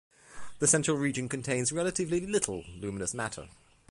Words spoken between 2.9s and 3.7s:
matter.